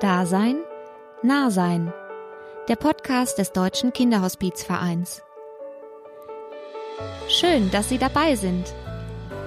[0.00, 0.56] Dasein,
[1.22, 1.92] Nahsein.
[2.68, 5.20] Der Podcast des Deutschen Kinderhospizvereins.
[7.28, 8.72] Schön, dass Sie dabei sind.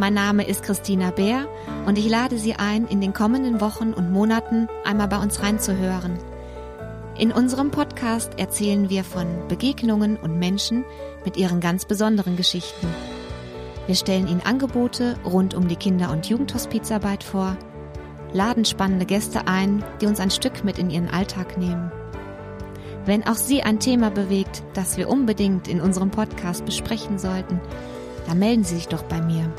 [0.00, 1.46] Mein Name ist Christina Bär
[1.86, 6.18] und ich lade Sie ein, in den kommenden Wochen und Monaten einmal bei uns reinzuhören.
[7.16, 10.84] In unserem Podcast erzählen wir von Begegnungen und Menschen
[11.24, 12.88] mit ihren ganz besonderen Geschichten.
[13.86, 17.56] Wir stellen Ihnen Angebote rund um die Kinder- und Jugendhospizarbeit vor–
[18.32, 21.92] laden spannende Gäste ein, die uns ein Stück mit in ihren Alltag nehmen.
[23.04, 27.60] Wenn auch Sie ein Thema bewegt, das wir unbedingt in unserem Podcast besprechen sollten,
[28.26, 29.52] dann melden Sie sich doch bei mir.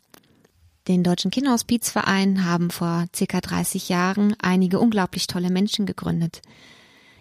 [0.88, 6.42] Den Deutschen Kinderhospizverein haben vor circa 30 Jahren einige unglaublich tolle Menschen gegründet.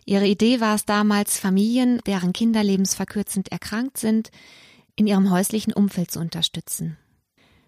[0.06, 4.30] Ihre Idee war es damals, Familien, deren Kinder lebensverkürzend erkrankt sind,
[4.96, 6.98] in ihrem häuslichen Umfeld zu unterstützen.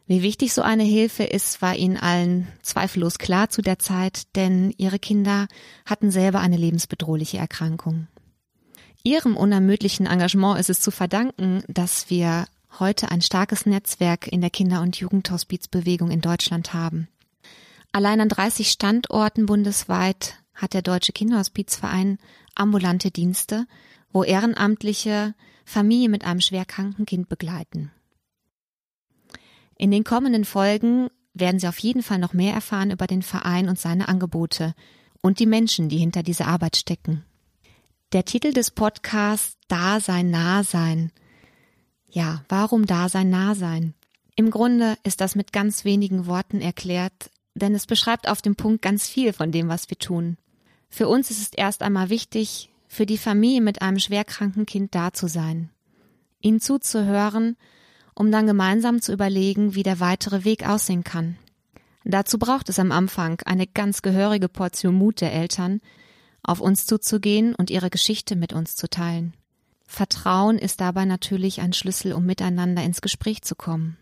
[0.06, 4.74] Wie wichtig so eine Hilfe ist, war ihnen allen zweifellos klar zu der Zeit, denn
[4.78, 5.48] ihre Kinder
[5.86, 8.08] hatten selber eine lebensbedrohliche Erkrankung.
[9.08, 12.46] Ihrem unermüdlichen Engagement ist es zu verdanken, dass wir
[12.78, 17.08] heute ein starkes Netzwerk in der Kinder- und Jugendhospizbewegung in Deutschland haben.
[17.94, 22.18] Allein an 30 Standorten bundesweit hat der Deutsche Kinderhospizverein
[22.54, 23.66] ambulante Dienste,
[24.12, 27.94] wo Ehrenamtliche Familie mit einem schwerkranken Kind begleiten.
[29.78, 33.70] In den kommenden Folgen werden Sie auf jeden Fall noch mehr erfahren über den Verein
[33.70, 34.76] und seine Angebote
[35.22, 37.24] und die Menschen, die hinter dieser Arbeit stecken.
[38.14, 41.12] Der Titel des Podcasts Dasein, Nahsein.
[42.08, 43.96] Ja, warum Dasein, Nahsein?
[44.38, 48.82] Im Grunde ist das mit ganz wenigen Worten erklärt, denn es beschreibt auf dem Punkt
[48.82, 50.38] ganz viel von dem, was wir tun.
[50.88, 55.12] Für uns ist es erst einmal wichtig, für die Familie mit einem schwerkranken Kind da
[55.12, 55.70] zu sein,
[56.40, 57.58] ihnen zuzuhören,
[58.16, 61.38] um dann gemeinsam zu überlegen, wie der weitere Weg aussehen kann.
[62.06, 65.82] Dazu braucht es am Anfang eine ganz gehörige Portion Mut der Eltern,
[66.48, 69.36] auf uns zuzugehen und ihre Geschichte mit uns zu teilen.
[69.86, 73.98] Vertrauen ist dabei natürlich ein Schlüssel, um miteinander ins Gespräch zu kommen.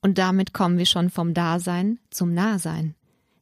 [0.00, 2.94] Und damit kommen wir schon vom Dasein zum Nahsein.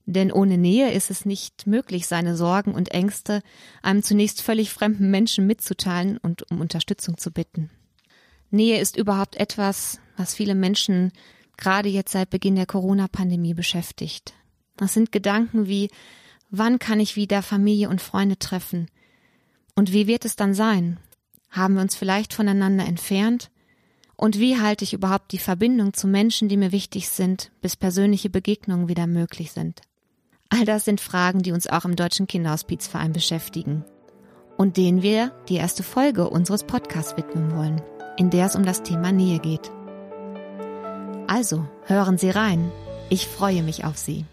[0.06, 3.42] Denn ohne Nähe ist es nicht möglich, seine Sorgen und Ängste
[3.82, 7.70] einem zunächst völlig fremden Menschen mitzuteilen und um Unterstützung zu bitten.
[8.50, 11.12] Nähe ist überhaupt etwas, was viele Menschen
[11.56, 14.34] gerade jetzt seit Beginn der Corona-Pandemie beschäftigt.
[14.76, 15.88] Das sind Gedanken wie,
[16.56, 18.86] Wann kann ich wieder Familie und Freunde treffen?
[19.74, 20.98] Und wie wird es dann sein?
[21.50, 23.50] Haben wir uns vielleicht voneinander entfernt?
[24.14, 28.30] Und wie halte ich überhaupt die Verbindung zu Menschen, die mir wichtig sind, bis persönliche
[28.30, 29.80] Begegnungen wieder möglich sind?
[30.48, 33.84] All das sind Fragen, die uns auch im Deutschen Kinderhospizverein beschäftigen
[34.56, 37.82] und denen wir die erste Folge unseres Podcasts widmen wollen,
[38.16, 39.72] in der es um das Thema Nähe geht.
[41.26, 42.70] Also, hören Sie rein.
[43.10, 44.24] Ich freue mich auf Sie.